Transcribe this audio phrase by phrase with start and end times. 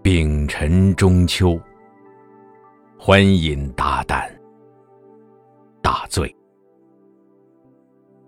[0.00, 1.60] 丙辰中秋，
[2.96, 4.26] 欢饮大啖，
[5.90, 6.36] 大醉。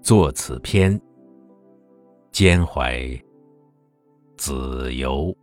[0.00, 0.98] 作此篇，
[2.30, 3.06] 兼怀
[4.38, 5.36] 子由。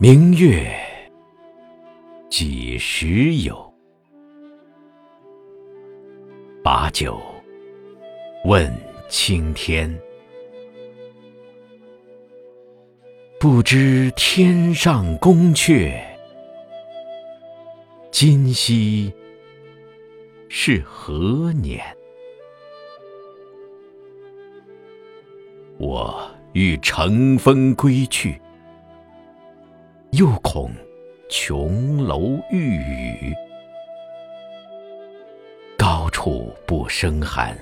[0.00, 0.74] 明月
[2.28, 3.72] 几时有？
[6.64, 7.20] 把酒
[8.44, 8.68] 问。
[9.08, 9.96] 青天，
[13.44, 15.92] 不知天上宫阙，
[18.10, 19.12] 今夕
[20.48, 21.78] 是何年？
[25.76, 28.40] 我欲乘风归去，
[30.12, 30.70] 又恐
[31.28, 33.34] 琼楼玉宇，
[35.76, 37.54] 高处不胜寒。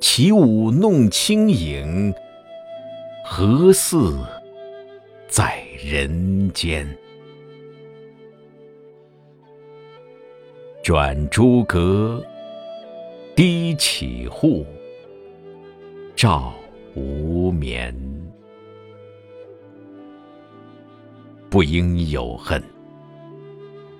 [0.00, 2.12] 起舞弄清影，
[3.26, 4.18] 何似
[5.28, 6.86] 在人间？
[10.82, 12.22] 转朱阁，
[13.34, 14.66] 低绮户，
[16.14, 16.52] 照
[16.94, 17.96] 无眠。
[21.48, 22.62] 不应有恨，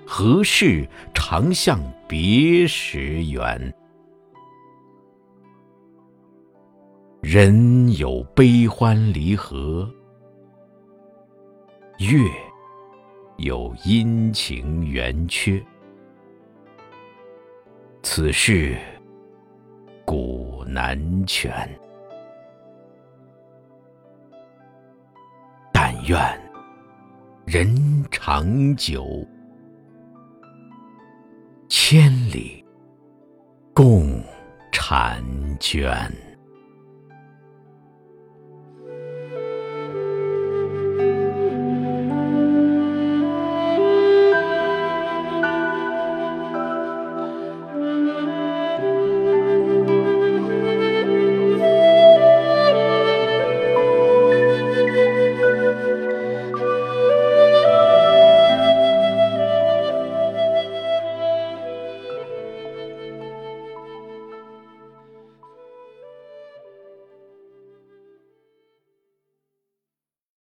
[0.05, 3.73] 何事长向别时圆？
[7.27, 9.91] 人有悲欢离合，
[11.97, 12.19] 月
[13.37, 15.59] 有阴晴圆缺，
[18.03, 18.77] 此事
[20.05, 20.95] 古难
[21.25, 21.51] 全。
[25.73, 26.19] 但愿
[27.43, 29.27] 人长久，
[31.69, 32.63] 千里
[33.73, 34.23] 共
[34.71, 35.19] 婵
[35.59, 36.24] 娟。